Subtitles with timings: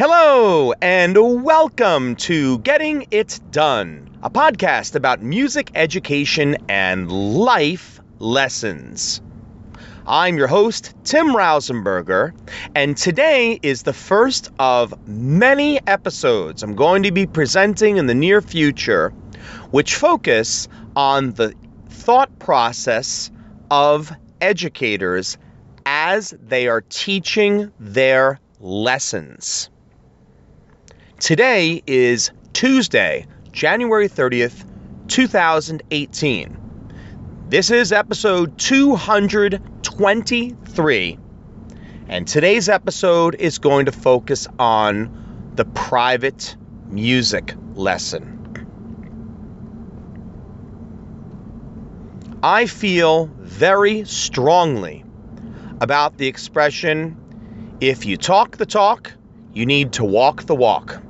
[0.00, 9.20] Hello, and welcome to Getting It Done, a podcast about music education and life lessons.
[10.06, 12.32] I'm your host, Tim Rausenberger,
[12.76, 18.14] and today is the first of many episodes I'm going to be presenting in the
[18.14, 19.10] near future,
[19.72, 21.52] which focus on the
[21.88, 23.32] thought process
[23.68, 25.38] of educators
[25.84, 29.70] as they are teaching their lessons.
[31.20, 34.64] Today is Tuesday, January 30th,
[35.08, 36.56] 2018.
[37.48, 41.18] This is episode 223,
[42.08, 48.36] and today's episode is going to focus on the private music lesson.
[52.44, 55.04] I feel very strongly
[55.80, 57.16] about the expression
[57.80, 59.12] if you talk the talk,
[59.52, 61.02] you need to walk the walk.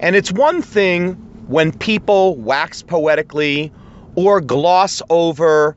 [0.00, 1.14] And it's one thing
[1.48, 3.72] when people wax poetically
[4.14, 5.76] or gloss over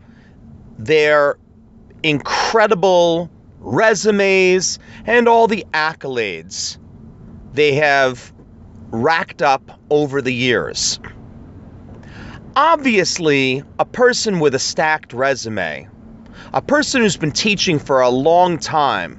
[0.77, 1.37] their
[2.03, 6.77] incredible resumes and all the accolades
[7.53, 8.33] they have
[8.89, 10.99] racked up over the years.
[12.55, 15.87] Obviously, a person with a stacked resume,
[16.53, 19.17] a person who's been teaching for a long time,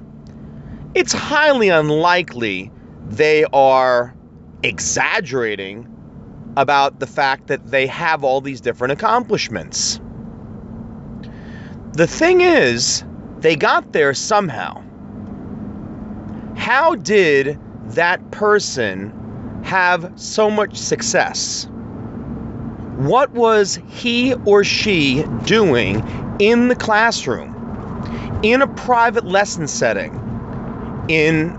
[0.94, 2.70] it's highly unlikely
[3.06, 4.14] they are
[4.62, 5.88] exaggerating
[6.56, 10.00] about the fact that they have all these different accomplishments.
[11.92, 13.05] The thing is,
[13.38, 14.83] they got there somehow.
[16.56, 17.58] How did
[17.94, 19.12] that person
[19.64, 21.66] have so much success?
[22.96, 26.06] What was he or she doing
[26.38, 30.14] in the classroom, in a private lesson setting,
[31.08, 31.58] in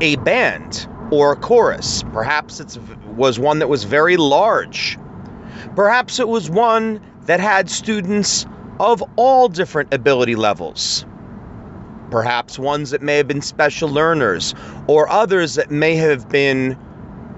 [0.00, 2.02] a band, or a chorus.
[2.12, 2.78] Perhaps it
[3.16, 4.98] was one that was very large.
[5.74, 8.46] Perhaps it was one that had students
[8.78, 11.04] of all different ability levels.
[12.10, 14.54] Perhaps ones that may have been special learners,
[14.88, 16.76] or others that may have been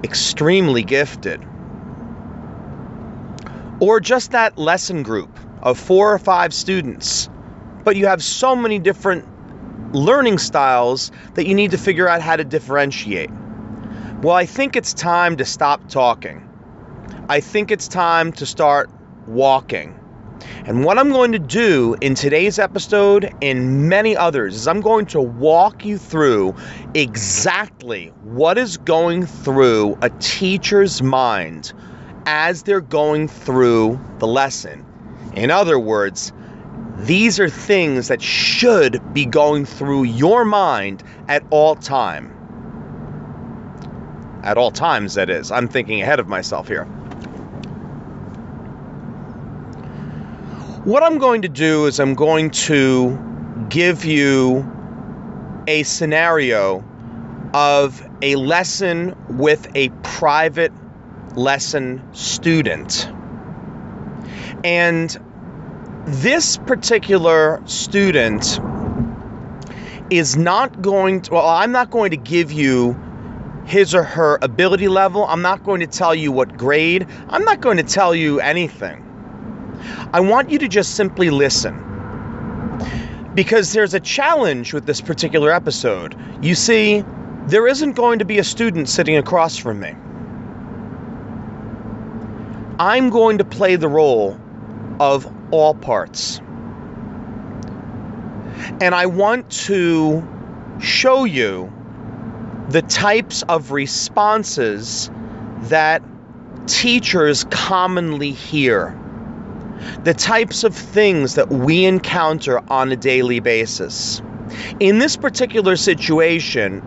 [0.03, 1.45] extremely gifted.
[3.81, 7.29] Or just that lesson group of four or five students,
[7.85, 9.27] but you have so many different
[9.95, 13.31] learning styles that you need to figure out how to differentiate.
[14.23, 16.49] Well, I think it's time to stop talking.
[17.29, 18.89] I think it's time to start
[19.27, 19.99] walking.
[20.65, 25.07] And what I'm going to do in today's episode and many others is I'm going
[25.07, 26.55] to walk you through
[26.95, 31.73] exactly what is going through a teacher's mind
[32.25, 34.87] as they're going through the lesson.
[35.35, 36.33] In other words,
[36.99, 42.39] these are things that should be going through your mind at all time
[44.43, 45.51] at all times, that is.
[45.51, 46.85] I'm thinking ahead of myself here.
[50.85, 54.69] What I'm going to do is I'm going to give you
[55.69, 56.85] a scenario
[57.55, 60.73] of a lesson with a private
[61.37, 63.09] lesson student.
[64.65, 65.17] And
[66.07, 68.61] this particular student
[70.11, 73.01] is not going to, well, I'm not going to give you
[73.65, 75.25] his or her ability level.
[75.27, 77.07] I'm not going to tell you what grade.
[77.29, 79.09] I'm not going to tell you anything.
[80.13, 81.89] I want you to just simply listen.
[83.35, 86.17] Because there's a challenge with this particular episode.
[86.43, 87.03] You see,
[87.47, 89.95] there isn't going to be a student sitting across from me.
[92.79, 94.39] I'm going to play the role
[95.01, 96.41] of all parts.
[98.81, 100.27] And I want to
[100.81, 101.73] show you
[102.73, 105.11] the types of responses
[105.65, 106.03] that
[106.67, 108.99] teachers commonly hear,
[110.05, 114.23] the types of things that we encounter on a daily basis.
[114.81, 116.83] In this particular situation,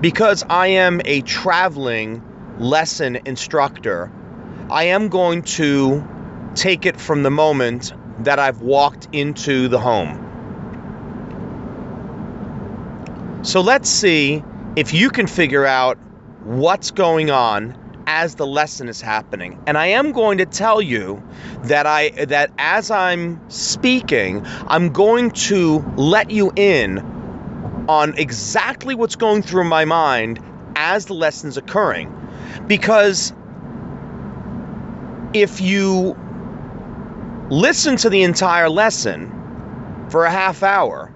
[0.00, 2.22] because I am a traveling
[2.58, 4.10] lesson instructor,
[4.70, 6.02] I am going to
[6.54, 10.24] take it from the moment that I've walked into the home.
[13.42, 14.42] So let's see
[14.78, 15.98] if you can figure out
[16.44, 17.76] what's going on
[18.06, 19.60] as the lesson is happening.
[19.66, 21.20] And I am going to tell you
[21.64, 27.00] that I that as I'm speaking, I'm going to let you in
[27.88, 30.38] on exactly what's going through my mind
[30.76, 32.14] as the lesson's occurring.
[32.68, 33.32] Because
[35.32, 36.16] if you
[37.50, 41.12] listen to the entire lesson for a half hour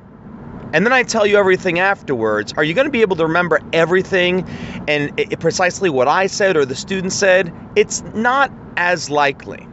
[0.73, 3.61] and then I tell you everything afterwards, are you going to be able to remember
[3.73, 4.49] everything
[4.89, 7.53] and it, precisely what I said or the student said?
[7.77, 9.67] It's not as likely.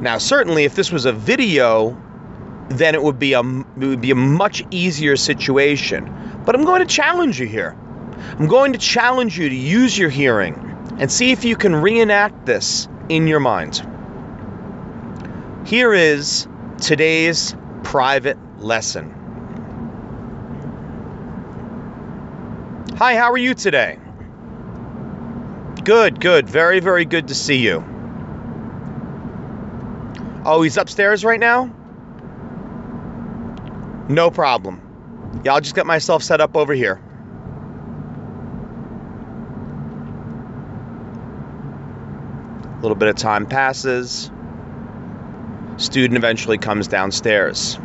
[0.00, 2.00] Now, certainly, if this was a video,
[2.68, 6.12] then it would be a it would be a much easier situation.
[6.44, 7.76] But I'm going to challenge you here.
[8.38, 10.54] I'm going to challenge you to use your hearing
[10.98, 13.86] and see if you can reenact this in your mind.
[15.66, 16.46] Here is
[16.80, 19.15] today's private lesson.
[22.96, 23.98] Hi, how are you today?
[25.84, 26.48] Good, good.
[26.48, 27.84] Very, very good to see you.
[30.46, 31.66] Oh, he's upstairs right now?
[34.08, 34.80] No problem.
[35.44, 36.98] Yeah, I'll just get myself set up over here.
[42.78, 44.30] A little bit of time passes.
[45.76, 47.78] Student eventually comes downstairs.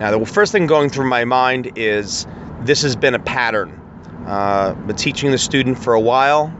[0.00, 2.26] Now, the first thing going through my mind is
[2.62, 3.80] this has been a pattern
[4.26, 6.52] uh, been teaching the student for a while,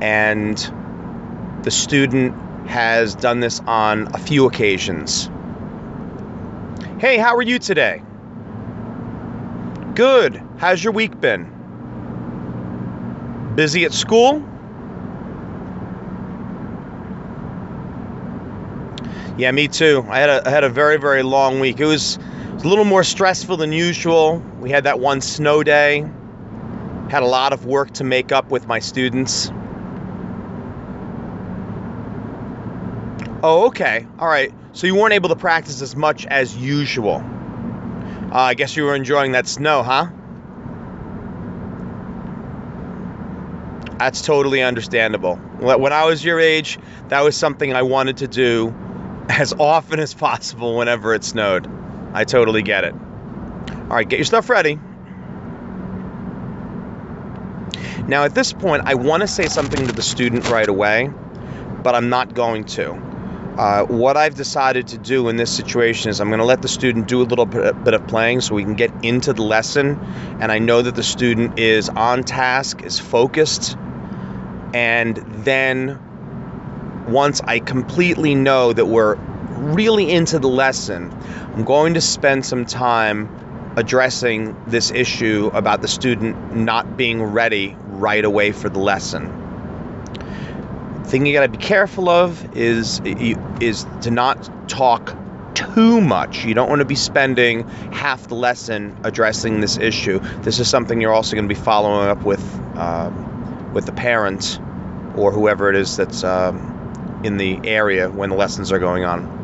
[0.00, 0.56] and
[1.62, 2.34] the student
[2.68, 5.30] has done this on a few occasions.
[6.98, 8.02] Hey, how are you today?
[9.94, 10.42] Good.
[10.58, 11.52] How's your week been?
[13.54, 14.44] Busy at school?
[19.38, 20.04] Yeah, me too.
[20.08, 21.78] I had a, I had a very, very long week.
[21.78, 24.42] It was, it was a little more stressful than usual.
[24.60, 26.10] We had that one snow day.
[27.08, 29.50] Had a lot of work to make up with my students.
[33.42, 34.06] Oh, okay.
[34.18, 34.52] All right.
[34.72, 37.22] So you weren't able to practice as much as usual.
[38.32, 40.08] Uh, I guess you were enjoying that snow, huh?
[43.98, 45.36] That's totally understandable.
[45.36, 48.74] When I was your age, that was something I wanted to do
[49.28, 51.68] as often as possible whenever it snowed.
[52.12, 52.94] I totally get it.
[52.94, 54.78] All right, get your stuff ready.
[58.08, 61.10] Now, at this point, I want to say something to the student right away,
[61.82, 62.92] but I'm not going to.
[63.58, 66.68] Uh, what I've decided to do in this situation is I'm going to let the
[66.68, 69.98] student do a little bit of playing so we can get into the lesson.
[70.40, 73.76] And I know that the student is on task, is focused.
[74.72, 75.98] And then
[77.08, 81.10] once I completely know that we're really into the lesson,
[81.54, 87.76] I'm going to spend some time addressing this issue about the student not being ready
[87.96, 89.42] right away for the lesson.
[91.04, 95.16] Thing you got to be careful of is is to not talk
[95.54, 96.44] too much.
[96.44, 100.18] You don't want to be spending half the lesson addressing this issue.
[100.42, 102.44] This is something you're also going to be following up with
[102.76, 103.10] uh,
[103.72, 104.60] with the parent
[105.16, 109.34] or whoever it is that's um, in the area when the lessons are going on.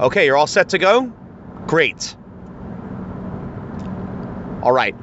[0.00, 1.12] Okay, you're all set to go?
[1.66, 2.16] Great.
[4.62, 4.94] All right.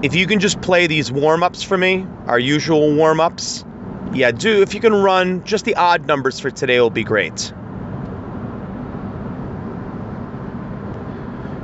[0.00, 3.64] If you can just play these warm ups for me, our usual warm ups,
[4.12, 4.62] yeah, do.
[4.62, 7.52] If you can run just the odd numbers for today, will be great.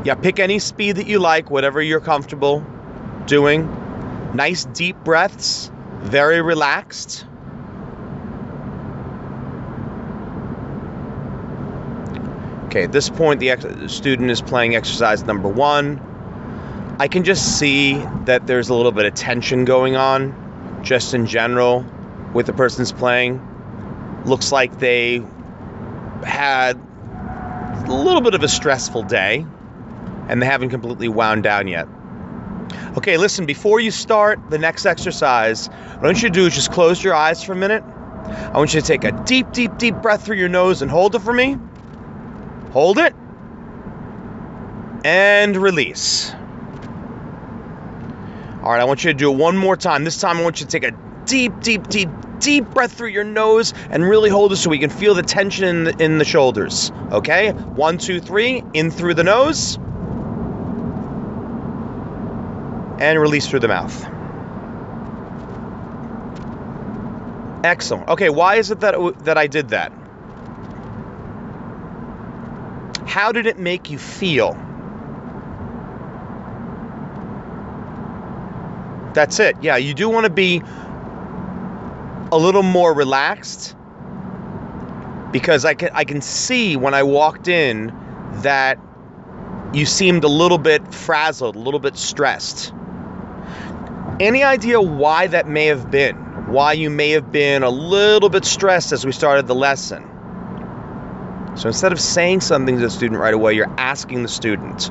[0.05, 2.67] Yeah, pick any speed that you like, whatever you're comfortable
[3.27, 3.69] doing.
[4.35, 5.71] Nice deep breaths,
[6.01, 7.25] very relaxed.
[12.67, 16.01] Okay, at this point, the, ex- student is playing exercise number one.
[16.97, 21.27] I can just see that there's a little bit of tension going on, just in
[21.27, 21.85] general,
[22.33, 23.41] with the person's playing.
[24.27, 25.21] Looks like they
[26.25, 26.77] had
[27.89, 29.45] a little bit of a stressful day,
[30.29, 31.89] and they haven't completely wound down yet.
[32.97, 36.55] Okay, listen, before you start the next exercise, what I want you to do is
[36.55, 37.83] just close your eyes for a minute.
[37.83, 41.17] I want you to take a deep, deep, deep breath through your nose and hold
[41.17, 41.59] it for me.
[42.71, 43.15] Hold it.
[45.05, 46.33] And release.
[48.65, 50.05] All right, I want you to do it one more time.
[50.05, 53.23] This time, I want you to take a deep, deep, deep, deep breath through your
[53.23, 56.25] nose and really hold it so we can feel the tension in the, in the
[56.25, 56.91] shoulders.
[57.13, 57.51] Okay?
[57.51, 58.65] One, two, three.
[58.73, 59.77] In through the nose.
[62.99, 64.03] And release through the mouth.
[67.67, 68.09] Excellent.
[68.09, 68.95] Okay, why is it that,
[69.25, 69.93] that I did that?
[73.07, 74.57] How did it make you feel?
[79.15, 79.57] That's it.
[79.63, 80.63] Yeah, you do want to be
[82.33, 83.77] a little more relaxed
[85.31, 87.93] because I can I can see when I walked in
[88.43, 88.79] that
[89.73, 92.73] you seemed a little bit frazzled, a little bit stressed.
[94.21, 96.17] Any idea why that may have been?
[96.47, 100.05] Why you may have been a little bit stressed as we started the lesson?
[101.57, 104.91] So instead of saying something to the student right away, you're asking the student.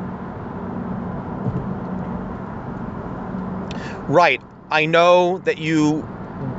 [4.13, 6.07] Right, I know that you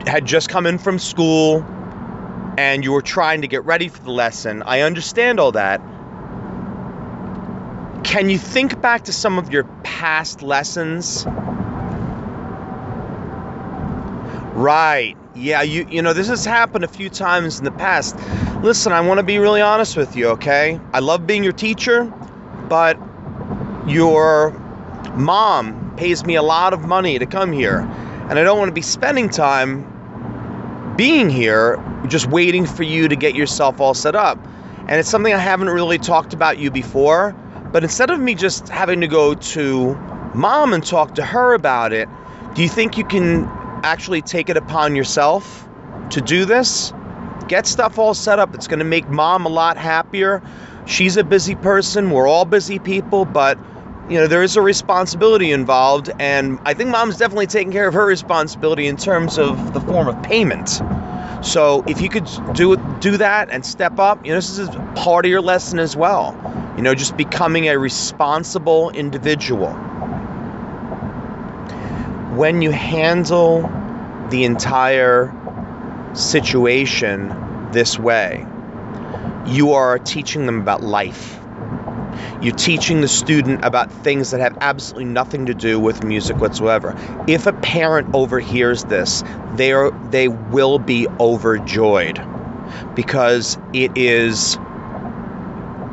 [0.09, 1.65] had just come in from school
[2.59, 4.65] and you were trying to get ready for the lesson.
[4.65, 5.81] I understand all that.
[8.03, 11.25] Can you think back to some of your past lessons?
[14.57, 15.17] Right.
[15.37, 18.17] Yeah, you you know, this has happened a few times in the past.
[18.65, 20.81] Listen, I want to be really honest with you, okay?
[20.93, 22.13] I love being your teacher,
[22.69, 22.99] but
[23.87, 24.64] your
[25.17, 27.81] mom pays me a lot of money to come here,
[28.29, 29.91] and I don't want to be spending time
[30.97, 34.39] being here just waiting for you to get yourself all set up.
[34.87, 37.35] And it's something I haven't really talked about you before,
[37.73, 39.95] but instead of me just having to go to
[40.35, 42.09] mom and talk to her about it,
[42.55, 43.49] do you think you can
[43.85, 45.69] actually take it upon yourself
[46.11, 46.93] to do this.
[47.49, 48.55] Get stuff all set up.
[48.55, 50.43] It's going to make mom a lot happier.
[50.87, 52.11] She's a busy person.
[52.11, 53.59] We're all busy people, but
[54.09, 57.95] you know there is a responsibility involved, and I think mom's definitely taking care of
[57.95, 60.83] her responsibility in terms of the form of payment.
[61.43, 65.25] So if you could do do that and step up, you know this is part
[65.27, 66.37] of your lesson as well.
[66.77, 69.71] You know, just becoming a responsible individual
[72.37, 73.63] when you handle
[74.31, 75.35] the entire
[76.15, 78.47] situation this way,
[79.47, 81.39] you are teaching them about life.
[82.41, 86.95] You're teaching the student about things that have absolutely nothing to do with music whatsoever.
[87.27, 92.21] If a parent overhears this, they are they will be overjoyed
[92.95, 94.59] because it is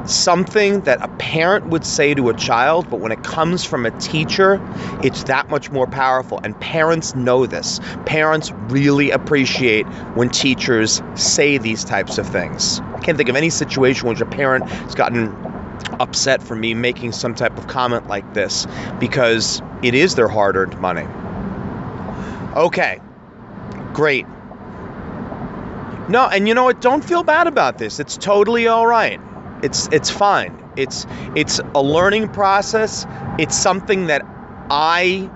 [0.05, 3.91] something that a parent would say to a child, but when it comes from a
[3.99, 4.59] teacher,
[5.03, 6.39] it's that much more powerful.
[6.43, 7.79] And parents know this.
[8.05, 9.85] Parents really appreciate
[10.15, 12.81] when teachers say these types of things.
[12.95, 15.35] I can't think of any situation in which a parent has gotten
[15.99, 18.67] upset for me making some type of comment like this
[18.99, 21.07] because it is their hard earned money.
[22.55, 22.99] Okay,
[23.93, 24.25] great.
[26.09, 26.81] No, and you know what?
[26.81, 27.99] Don't feel bad about this.
[27.99, 29.19] It's totally all right.
[29.63, 30.61] It's it's fine.
[30.75, 33.05] It's it's a learning process.
[33.37, 34.25] It's something that
[34.69, 35.29] I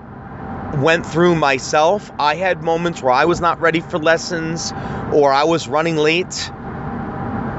[0.78, 2.10] went through myself.
[2.18, 4.72] I had moments where I was not ready for lessons
[5.12, 6.50] or I was running late.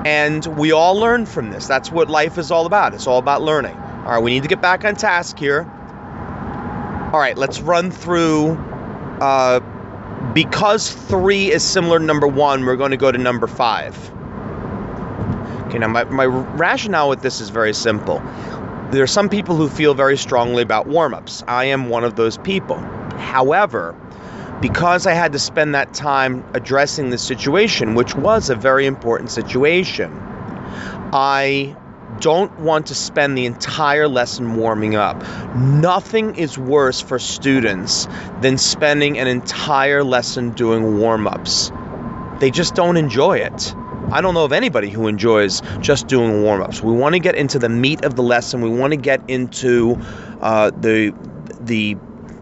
[0.08, 1.68] And we all learn from this.
[1.68, 2.94] That's what life is all about.
[2.94, 3.76] It's all about learning.
[3.76, 5.64] All right, we need to get back on task here.
[7.12, 8.52] All right, let's run through.
[9.20, 9.60] Uh,
[10.34, 13.98] because three is similar to number one, we're going to go to number five.
[15.68, 18.20] Okay, now my, my rationale with this is very simple.
[18.92, 21.44] There are some people who feel very strongly about warm ups.
[21.50, 22.78] I am one of those people.
[23.18, 23.94] However,
[24.62, 29.32] because I had to spend that time addressing the situation, which was a very important
[29.32, 30.12] situation,
[31.14, 31.76] I
[32.20, 35.24] don't want to spend the entire lesson warming up.
[35.56, 38.08] Nothing is worse for students
[38.42, 41.72] than spending an entire lesson doing warm ups.
[42.40, 43.76] They just don't enjoy it.
[44.12, 46.82] I don't know of anybody who enjoys just doing warm ups.
[46.82, 48.62] We want to get into the meat of the lesson.
[48.62, 49.98] We want to get into
[50.40, 51.14] uh, the
[51.60, 51.98] the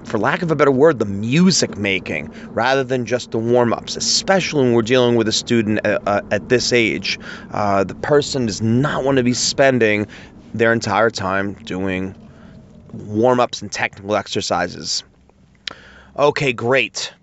[0.05, 3.95] for lack of a better word, the music making rather than just the warm ups,
[3.95, 7.19] especially when we're dealing with a student uh, uh, at this age.
[7.51, 10.07] Uh, the person does not want to be spending
[10.53, 12.15] their entire time doing
[12.93, 15.03] warm ups and technical exercises.
[16.17, 17.13] Okay, great.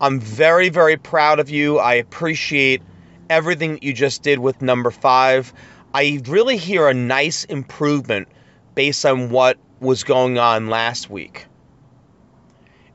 [0.00, 1.78] I'm very, very proud of you.
[1.78, 2.80] I appreciate
[3.28, 5.52] everything that you just did with number five.
[5.92, 8.28] I really hear a nice improvement
[8.74, 11.46] based on what was going on last week.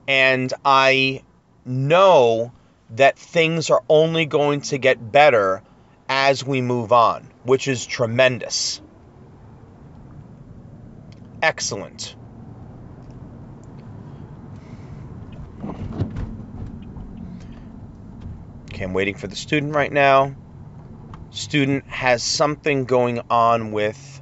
[0.07, 1.23] And I
[1.65, 2.51] know
[2.91, 5.63] that things are only going to get better
[6.07, 8.81] as we move on, which is tremendous.
[11.41, 12.15] Excellent.
[18.71, 20.35] Okay, I'm waiting for the student right now.
[21.31, 24.21] Student has something going on with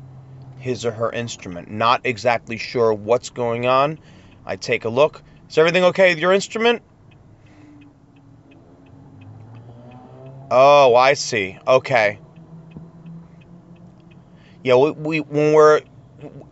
[0.64, 1.70] his or her instrument.
[1.70, 4.00] Not exactly sure what's going on.
[4.46, 5.22] I take a look.
[5.50, 6.82] Is everything okay with your instrument?
[10.50, 11.58] Oh, I see.
[11.68, 12.18] Okay.
[14.64, 15.82] Yeah, we, we when we're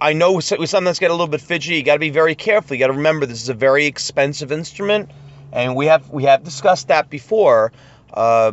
[0.02, 1.78] I know we sometimes get a little bit fidgety.
[1.78, 2.76] You got to be very careful.
[2.76, 5.10] You got to remember this is a very expensive instrument,
[5.54, 7.72] and we have we have discussed that before.
[8.14, 8.52] Uh,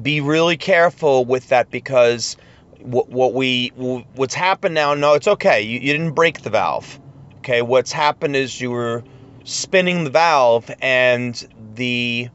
[0.00, 2.36] be really careful with that because
[2.80, 3.68] what, what we
[4.14, 6.98] what's happened now no it's okay you, you didn't break the valve
[7.38, 9.02] okay what's happened is you were
[9.44, 12.28] spinning the valve and the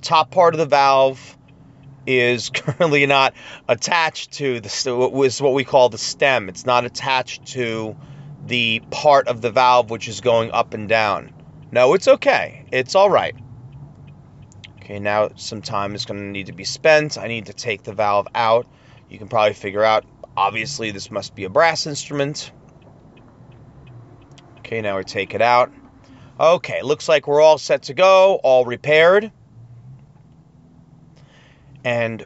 [0.00, 1.36] top part of the valve
[2.06, 3.34] is currently not
[3.68, 6.48] attached to the was what we call the stem.
[6.48, 7.96] It's not attached to
[8.46, 11.32] the part of the valve which is going up and down.
[11.70, 12.64] No, it's okay.
[12.72, 13.34] It's all right.
[14.78, 17.16] Okay, now some time is going to need to be spent.
[17.16, 18.66] I need to take the valve out.
[19.12, 20.06] You can probably figure out,
[20.38, 22.50] obviously, this must be a brass instrument.
[24.60, 25.70] Okay, now we take it out.
[26.40, 29.30] Okay, looks like we're all set to go, all repaired.
[31.84, 32.24] And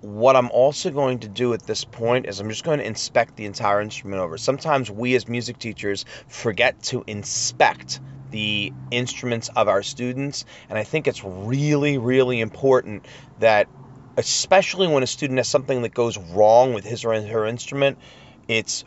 [0.00, 3.34] what I'm also going to do at this point is I'm just going to inspect
[3.34, 4.38] the entire instrument over.
[4.38, 7.98] Sometimes we as music teachers forget to inspect
[8.30, 13.06] the instruments of our students, and I think it's really, really important
[13.40, 13.66] that,
[14.18, 17.98] especially when a student has something that goes wrong with his or her instrument,
[18.46, 18.84] it's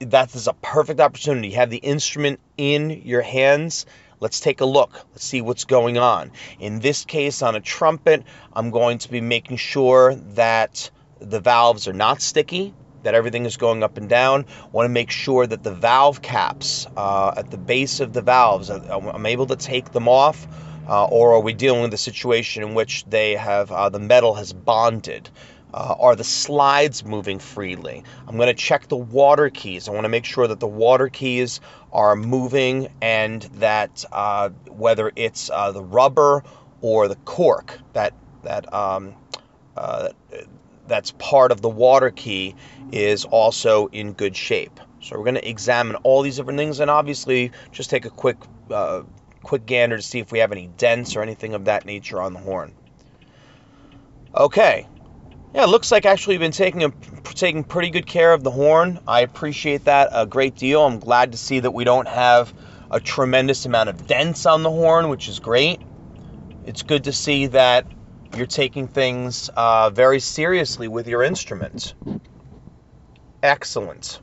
[0.00, 1.52] that is a perfect opportunity.
[1.52, 3.86] Have the instrument in your hands
[4.24, 4.94] Let's take a look.
[5.12, 6.30] Let's see what's going on.
[6.58, 8.22] In this case, on a trumpet,
[8.54, 13.58] I'm going to be making sure that the valves are not sticky, that everything is
[13.58, 14.46] going up and down.
[14.62, 18.22] I want to make sure that the valve caps uh, at the base of the
[18.22, 20.46] valves, I'm able to take them off.
[20.88, 24.34] Uh, or are we dealing with a situation in which they have uh, the metal
[24.34, 25.28] has bonded?
[25.72, 28.04] Uh, are the slides moving freely?
[28.28, 29.88] I'm going to check the water keys.
[29.88, 31.60] I want to make sure that the water keys
[31.92, 36.44] are moving and that uh, whether it's uh, the rubber
[36.80, 38.14] or the cork that
[38.44, 39.14] that um,
[39.76, 40.10] uh,
[40.86, 42.54] that's part of the water key
[42.92, 44.78] is also in good shape.
[45.00, 48.36] So we're going to examine all these different things and obviously just take a quick
[48.70, 49.02] uh,
[49.44, 52.32] quick gander to see if we have any dents or anything of that nature on
[52.32, 52.72] the horn.
[54.34, 54.88] Okay,
[55.54, 56.90] yeah, it looks like actually you've been taking a,
[57.34, 58.98] taking pretty good care of the horn.
[59.06, 60.84] I appreciate that a great deal.
[60.84, 62.52] I'm glad to see that we don't have
[62.90, 65.80] a tremendous amount of dents on the horn, which is great.
[66.66, 67.86] It's good to see that
[68.36, 71.94] you're taking things uh, very seriously with your instrument.
[73.40, 74.20] Excellent.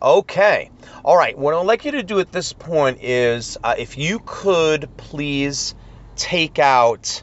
[0.00, 0.70] Okay.
[1.04, 1.36] All right.
[1.36, 5.74] What I'd like you to do at this point is uh, if you could please
[6.16, 7.22] take out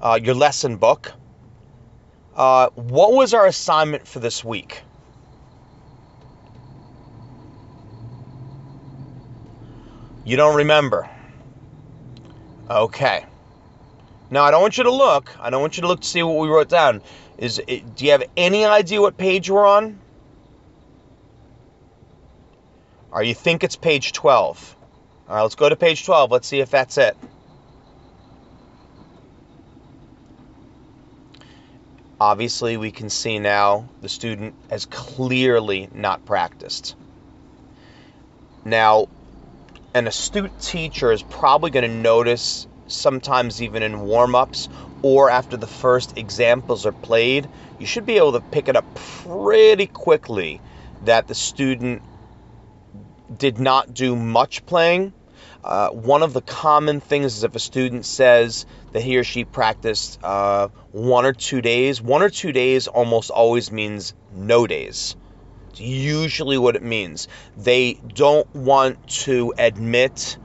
[0.00, 1.12] uh, your lesson book.
[2.34, 4.82] Uh, what was our assignment for this week?
[10.24, 11.08] You don't remember.
[12.68, 13.24] Okay.
[14.30, 15.34] Now I don't want you to look.
[15.40, 17.00] I don't want you to look to see what we wrote down.
[17.38, 19.98] Is it, do you have any idea what page we're on?
[23.10, 24.76] Or you think it's page 12?
[25.28, 26.30] All right, let's go to page 12.
[26.30, 27.16] Let's see if that's it.
[32.20, 36.96] Obviously, we can see now the student has clearly not practiced.
[38.64, 39.06] Now,
[39.94, 44.68] an astute teacher is probably going to notice, sometimes even in warm ups
[45.02, 48.84] or after the first examples are played, you should be able to pick it up
[48.94, 50.60] pretty quickly
[51.04, 52.02] that the student
[53.36, 55.12] did not do much playing
[55.64, 59.44] uh, one of the common things is if a student says that he or she
[59.44, 65.16] practiced uh, one or two days, one or two days almost always means no days.
[65.70, 67.28] It's usually what it means.
[67.56, 70.38] They don't want to admit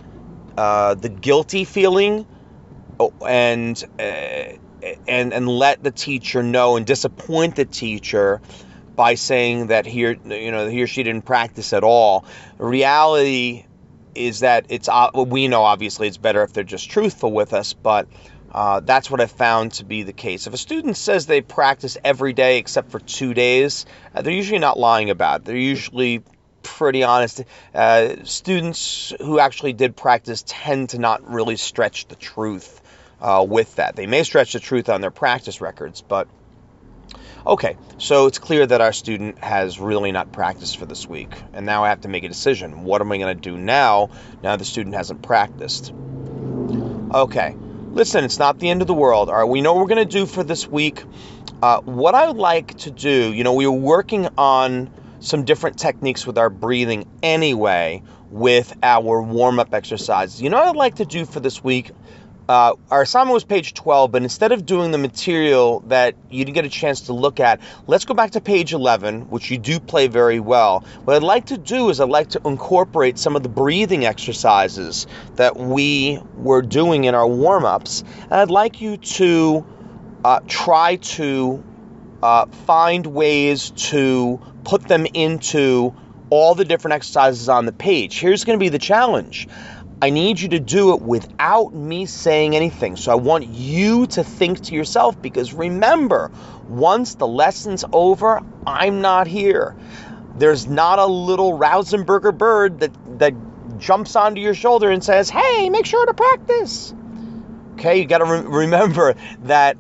[0.58, 2.26] uh, the guilty feeling
[3.00, 4.58] oh, and uh,
[5.08, 8.42] and and let the teacher know and disappoint the teacher
[8.96, 12.26] by saying that he or, you know he or she didn't practice at all.
[12.58, 13.66] reality
[14.16, 17.74] is that it's uh, we know obviously it's better if they're just truthful with us,
[17.74, 18.08] but
[18.52, 20.46] uh, that's what I found to be the case.
[20.46, 24.60] If a student says they practice every day except for two days, uh, they're usually
[24.60, 25.46] not lying about it.
[25.46, 26.22] They're usually
[26.62, 27.44] pretty honest.
[27.74, 32.82] Uh, students who actually did practice tend to not really stretch the truth
[33.22, 33.96] uh, with that.
[33.96, 36.28] They may stretch the truth on their practice records, but
[37.46, 41.66] Okay, so it's clear that our student has really not practiced for this week, and
[41.66, 42.84] now I have to make a decision.
[42.84, 44.10] What am I going to do now,
[44.42, 45.94] now the student hasn't practiced?
[47.14, 47.56] Okay,
[47.92, 49.30] listen, it's not the end of the world.
[49.30, 51.04] All right, we know what we're going to do for this week.
[51.62, 55.78] Uh, what I would like to do, you know, we were working on some different
[55.78, 60.42] techniques with our breathing anyway with our warm up exercises.
[60.42, 61.92] You know what I'd like to do for this week?
[62.50, 66.56] Uh, our assignment was page 12, but instead of doing the material that you didn't
[66.56, 69.80] get a chance to look at, let's go back to page 11, which you do
[69.80, 70.84] play very well.
[71.06, 75.08] What I'd like to do is I'd like to incorporate some of the breathing exercises
[75.36, 79.66] that we were doing in our warm ups, and I'd like you to
[80.26, 81.64] uh, try to
[82.22, 85.94] uh, find ways to put them into
[86.30, 88.20] all the different exercises on the page.
[88.20, 89.48] Here's going to be the challenge
[90.04, 92.98] I need you to do it without me saying anything.
[92.98, 96.30] So I want you to think to yourself because remember,
[96.68, 99.78] once the lesson's over, I'm not here.
[100.36, 103.34] There's not a little Rausenberger bird that, that
[103.78, 106.94] jumps onto your shoulder and says, hey, make sure to practice.
[107.76, 109.78] Okay, you got to re- remember that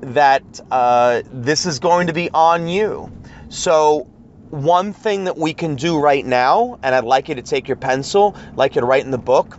[0.00, 3.12] that uh, this is going to be on you.
[3.50, 4.04] So
[4.48, 7.76] one thing that we can do right now, and I'd like you to take your
[7.76, 9.58] pencil, like you to write in the book,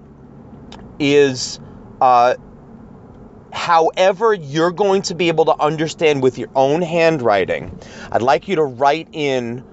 [1.00, 1.60] is
[2.02, 2.36] uh,
[3.52, 7.80] however you're going to be able to understand with your own handwriting.
[8.12, 9.64] I'd like you to write in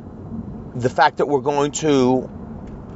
[0.75, 2.31] the fact that we're going to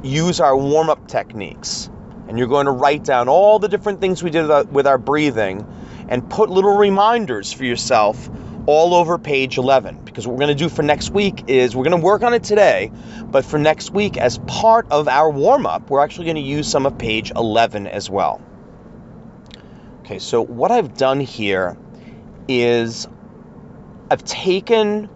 [0.03, 1.89] use our warm up techniques.
[2.27, 5.65] And you're going to write down all the different things we did with our breathing
[6.09, 8.29] and put little reminders for yourself
[8.69, 11.83] all over page 11 because what we're going to do for next week is we're
[11.83, 12.91] going to work on it today
[13.31, 16.85] but for next week as part of our warm-up we're actually going to use some
[16.85, 18.39] of page 11 as well.
[20.01, 21.75] Okay so what i've done here
[22.47, 23.07] is
[24.11, 25.09] i've taken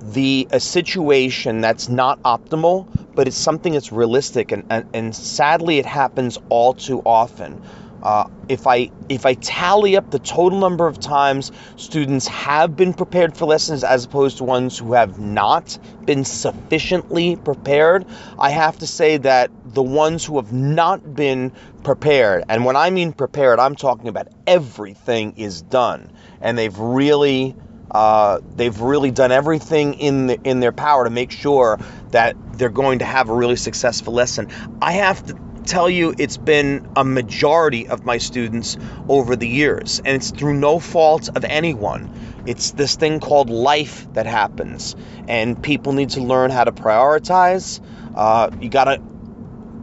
[0.00, 5.76] the a situation that's not optimal but it's something that's realistic and, and, and sadly
[5.76, 7.62] it happens all too often
[8.04, 12.92] uh, if I if I tally up the total number of times students have been
[12.92, 18.04] prepared for lessons as opposed to ones who have not been sufficiently prepared,
[18.38, 22.90] I have to say that the ones who have not been prepared, and when I
[22.90, 27.56] mean prepared, I'm talking about everything is done, and they've really
[27.90, 31.78] uh, they've really done everything in the, in their power to make sure
[32.10, 34.48] that they're going to have a really successful lesson.
[34.82, 38.76] I have to tell you it's been a majority of my students
[39.08, 42.10] over the years, and it's through no fault of anyone.
[42.46, 44.96] It's this thing called life that happens,
[45.28, 47.80] and people need to learn how to prioritize.
[48.14, 49.02] Uh, you got to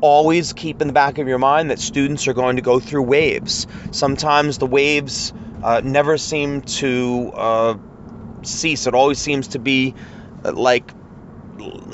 [0.01, 3.03] always keep in the back of your mind that students are going to go through
[3.03, 3.67] waves.
[3.91, 7.77] Sometimes the waves uh, never seem to uh,
[8.43, 9.93] cease, it always seems to be
[10.43, 10.91] uh, like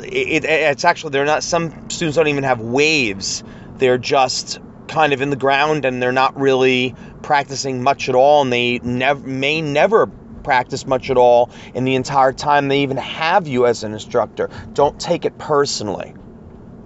[0.04, 3.43] it, it's actually they're not some students don't even have waves
[3.80, 8.42] they're just kind of in the ground and they're not really practicing much at all
[8.42, 10.08] and they may never
[10.44, 14.50] practice much at all in the entire time they even have you as an instructor.
[14.74, 16.13] Don't take it personally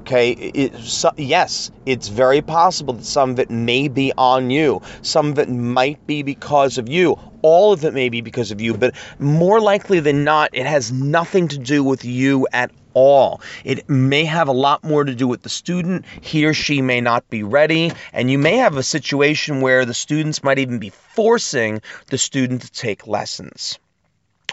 [0.01, 0.31] okay?
[0.31, 4.81] It, so, yes it's very possible that some of it may be on you.
[5.01, 8.61] Some of it might be because of you all of it may be because of
[8.61, 13.41] you but more likely than not it has nothing to do with you at all.
[13.63, 16.05] It may have a lot more to do with the student.
[16.21, 19.93] He or she may not be ready, and you may have a situation where the
[19.93, 23.79] students might even be forcing the student to take lessons.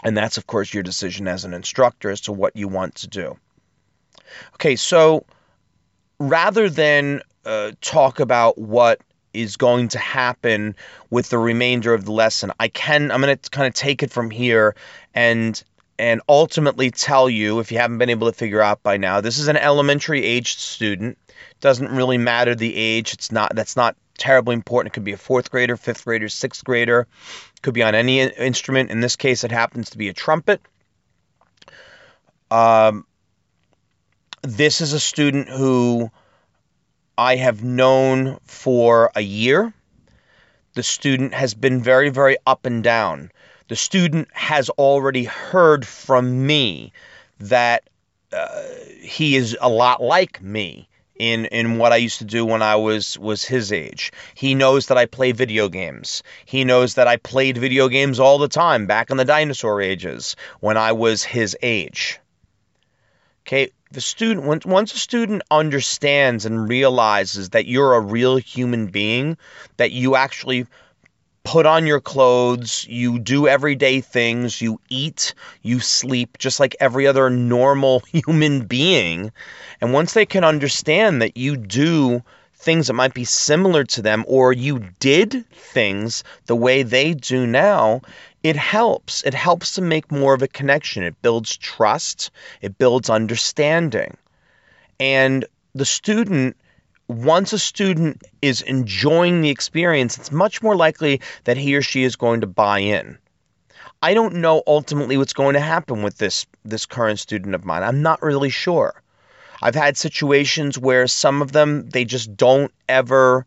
[0.03, 3.07] And that's, of course, your decision as an instructor as to what you want to
[3.07, 3.37] do.
[4.55, 5.25] Okay, so
[6.19, 9.01] rather than uh, talk about what
[9.33, 10.75] is going to happen
[11.09, 14.11] with the remainder of the lesson, I can, I'm going to kind of take it
[14.11, 14.75] from here
[15.13, 15.61] and
[15.99, 19.37] and ultimately tell you, if you haven't been able to figure out by now, this
[19.37, 21.17] is an elementary aged student.
[21.59, 23.13] Doesn't really matter the age.
[23.13, 24.91] It's not that's not terribly important.
[24.91, 27.05] It could be a fourth grader, fifth grader, sixth grader.
[27.61, 28.91] Could be on any instrument.
[28.91, 30.61] In this case, it happens to be a trumpet.
[32.49, 33.05] Um,
[34.41, 36.09] this is a student who
[37.19, 39.73] I have known for a year.
[40.73, 43.31] The student has been very, very up and down
[43.69, 46.91] the student has already heard from me
[47.39, 47.83] that
[48.33, 48.61] uh,
[48.99, 52.75] he is a lot like me in in what I used to do when I
[52.75, 54.11] was was his age.
[54.33, 56.23] He knows that I play video games.
[56.45, 60.35] He knows that I played video games all the time back in the dinosaur ages
[60.59, 62.19] when I was his age.
[63.49, 69.37] Okay, the student once a student understands and realizes that you're a real human being,
[69.77, 70.67] that you actually
[71.43, 75.33] put on your clothes, you do everyday things, you eat,
[75.63, 79.31] you sleep just like every other normal human being.
[79.81, 82.21] And once they can understand that you do
[82.59, 87.47] things that might be similar to them or you did things the way they do
[87.47, 88.01] now,
[88.43, 89.23] it helps.
[89.23, 91.03] It helps to make more of a connection.
[91.03, 94.17] It builds trust, it builds understanding.
[94.99, 96.57] And the student
[97.07, 102.03] once a student is enjoying the experience, it's much more likely that he or she
[102.03, 103.17] is going to buy in.
[104.01, 107.83] I don't know ultimately what's going to happen with this this current student of mine.
[107.83, 109.01] I'm not really sure.
[109.61, 113.45] I've had situations where some of them they just don't ever,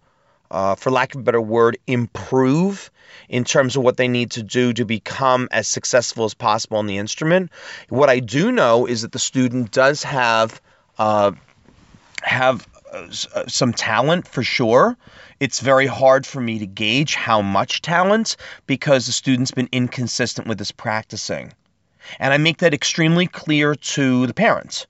[0.51, 2.91] uh, for lack of a better word, improve
[3.29, 6.87] in terms of what they need to do to become as successful as possible on
[6.87, 7.51] the instrument.
[7.89, 10.61] What I do know is that the student does have
[10.99, 11.33] uh,
[12.23, 13.09] have uh,
[13.49, 14.97] some talent for sure.
[15.41, 20.47] It's very hard for me to gauge how much talent because the student's been inconsistent
[20.47, 21.53] with his practicing.
[22.19, 24.87] And I make that extremely clear to the parents.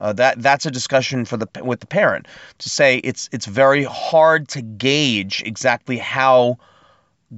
[0.00, 2.26] Uh, that that's a discussion for the with the parent
[2.58, 6.58] to say it's it's very hard to gauge exactly how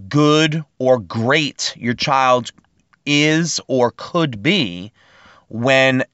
[0.09, 2.51] good or great your child
[3.07, 4.93] is or could be
[5.49, 6.05] when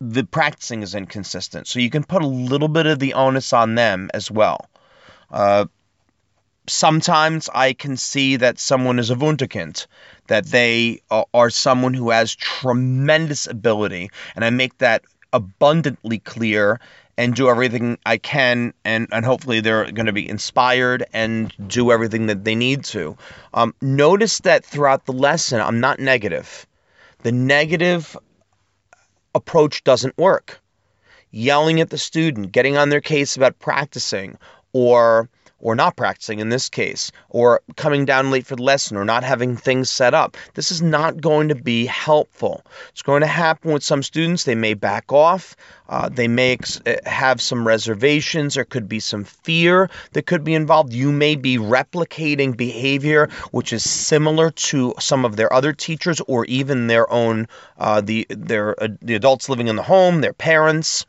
[0.00, 1.66] the practicing is inconsistent.
[1.66, 4.68] So you can put a little bit of the onus on them as well.
[5.30, 5.66] Uh,
[6.68, 9.86] sometimes I can see that someone is a Wunderkind,
[10.26, 15.04] that they are someone who has tremendous ability, and I make that
[15.34, 16.80] abundantly clear
[17.18, 21.92] and do everything I can, and, and hopefully they're going to be inspired and do
[21.92, 23.16] everything that they need to.
[23.52, 26.66] Um, notice that throughout the lesson, I'm not negative.
[27.22, 28.16] The negative
[29.34, 30.60] approach doesn't work.
[31.30, 34.38] Yelling at the student, getting on their case about practicing,
[34.72, 35.28] or
[35.60, 39.24] or not practicing in this case, or coming down late for the lesson, or not
[39.24, 40.36] having things set up.
[40.54, 42.64] This is not going to be helpful.
[42.90, 44.44] It's going to happen with some students.
[44.44, 45.56] They may back off.
[45.88, 48.54] Uh, they may ex- uh, have some reservations.
[48.54, 50.92] There could be some fear that could be involved.
[50.92, 56.44] You may be replicating behavior which is similar to some of their other teachers, or
[56.46, 61.06] even their own uh, the their uh, the adults living in the home, their parents.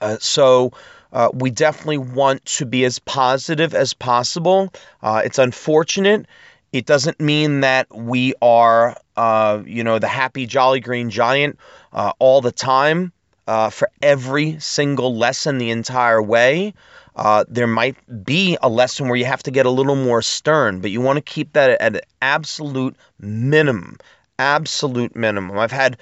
[0.00, 0.72] Uh, so
[1.12, 4.72] uh, we definitely want to be as positive as possible.
[5.02, 6.26] Uh, it's unfortunate.
[6.72, 11.58] It doesn't mean that we are, uh, you know, the happy, jolly green giant
[11.92, 13.12] uh, all the time
[13.46, 16.74] uh, for every single lesson the entire way.
[17.16, 20.80] Uh, there might be a lesson where you have to get a little more stern,
[20.80, 23.96] but you want to keep that at an absolute minimum.
[24.38, 25.58] Absolute minimum.
[25.58, 25.96] I've had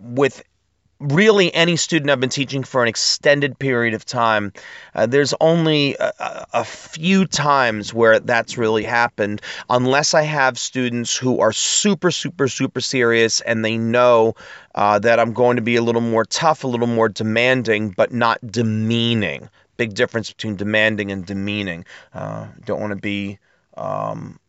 [0.00, 0.42] with
[0.98, 4.52] really any student I've been teaching for an extended period of time,
[4.94, 11.16] uh, there's only a, a, few times where that's really happened, unless I have students
[11.16, 14.34] who are super, super, super serious and they know
[14.74, 18.12] uh, that I'm going to be a little more tough, a little more demanding, but
[18.12, 19.48] not demeaning.
[19.76, 21.84] Big difference between demanding and demeaning.
[22.14, 23.38] Uh, don't want to be,
[23.76, 24.40] um,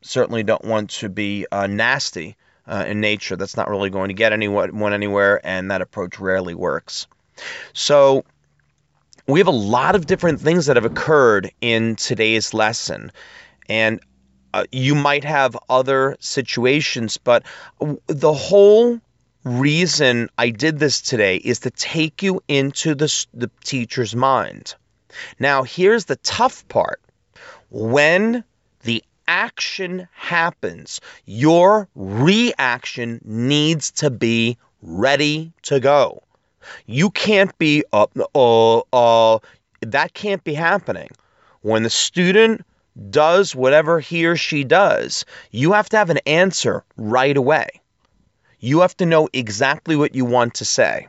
[0.00, 2.36] certainly don't want to be uh, nasty
[2.66, 3.36] uh, in nature.
[3.36, 7.06] That's not really going to get anyone anywhere, and that approach rarely works.
[7.72, 8.24] So,
[9.26, 13.12] we have a lot of different things that have occurred in today's lesson,
[13.68, 14.00] and
[14.54, 17.44] uh, you might have other situations, but
[18.06, 19.00] the whole
[19.44, 24.74] reason I did this today is to take you into the, the teacher's mind.
[25.38, 27.00] Now, here's the tough part.
[27.70, 28.44] When
[29.28, 36.22] action happens, your reaction needs to be ready to go.
[36.86, 39.38] You can't be, uh, uh, uh,
[39.82, 41.08] that can't be happening.
[41.62, 42.64] When the student
[43.10, 47.68] does whatever he or she does, you have to have an answer right away.
[48.60, 51.08] You have to know exactly what you want to say.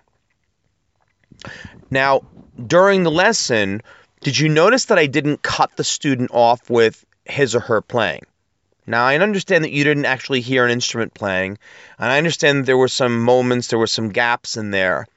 [1.89, 2.21] Now,
[2.65, 3.81] during the lesson,
[4.21, 8.23] did you notice that I didn't cut the student off with, his or her playing.
[8.85, 11.57] Now, I understand that you didn't actually hear an instrument playing,
[11.99, 15.07] and I understand there were some moments, there were some gaps in there,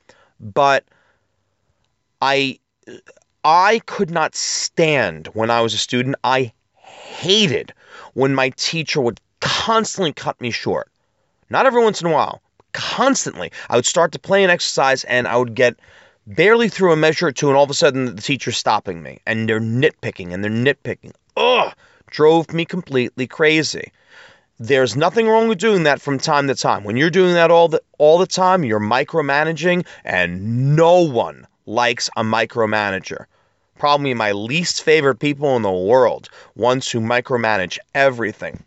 [0.40, 0.84] but
[2.20, 2.58] I
[3.44, 6.16] I could not stand when I was a student.
[6.24, 7.72] I hated
[8.14, 10.90] when my teacher would constantly cut me short.
[11.48, 12.42] Not every once in a while,
[12.72, 13.52] constantly.
[13.68, 15.76] I would start to play an exercise and I would get
[16.26, 19.20] barely through a measure or two, and all of a sudden the teacher's stopping me
[19.26, 21.12] and they're nitpicking and they're nitpicking.
[21.36, 21.72] Ugh!
[22.10, 23.92] Drove me completely crazy.
[24.58, 26.84] There's nothing wrong with doing that from time to time.
[26.84, 32.10] When you're doing that all the all the time, you're micromanaging and no one likes
[32.16, 33.24] a micromanager.
[33.78, 38.62] Probably my least favorite people in the world, ones who micromanage everything.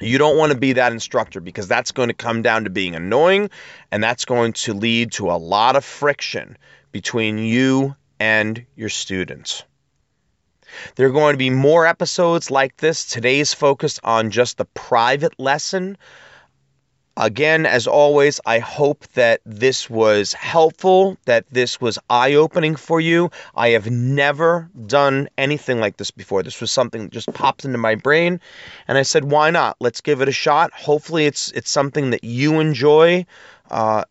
[0.00, 2.94] You don't want to be that instructor because that's going to come down to being
[2.94, 3.48] annoying
[3.90, 6.58] and that's going to lead to a lot of friction
[6.90, 9.64] between you and your students.
[10.96, 13.06] There are going to be more episodes like this.
[13.06, 15.96] Today's focused on just the private lesson.
[17.14, 23.02] Again, as always, I hope that this was helpful, that this was eye opening for
[23.02, 23.30] you.
[23.54, 26.42] I have never done anything like this before.
[26.42, 28.40] This was something that just popped into my brain,
[28.88, 29.76] and I said, why not?
[29.78, 30.72] Let's give it a shot.
[30.72, 33.26] Hopefully, it's, it's something that you enjoy.
[33.70, 34.04] Uh,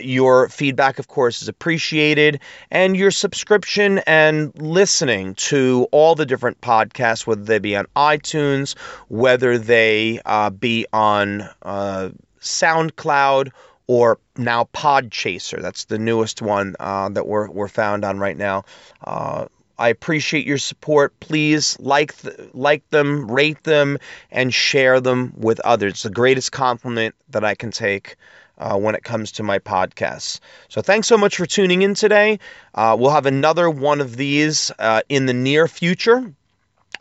[0.00, 6.60] your feedback, of course, is appreciated, and your subscription and listening to all the different
[6.60, 8.76] podcasts, whether they be on iTunes,
[9.08, 12.10] whether they uh, be on uh,
[12.40, 13.50] SoundCloud,
[13.86, 15.62] or now Podchaser.
[15.62, 18.64] That's the newest one uh, that we're, we're found on right now.
[19.02, 19.46] Uh,
[19.78, 21.18] I appreciate your support.
[21.20, 23.98] Please like th- like them, rate them,
[24.30, 25.92] and share them with others.
[25.92, 28.16] It's the greatest compliment that I can take
[28.58, 30.40] uh, when it comes to my podcasts.
[30.68, 32.38] So thanks so much for tuning in today.
[32.74, 36.32] Uh, we'll have another one of these uh, in the near future,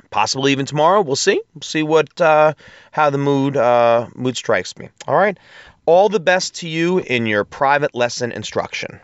[0.09, 1.01] possibly even tomorrow.
[1.01, 1.41] We'll see.
[1.53, 2.53] We'll see what uh,
[2.91, 4.89] how the mood uh, mood strikes me.
[5.07, 5.37] All right.
[5.85, 8.99] All the best to you in your private lesson instruction.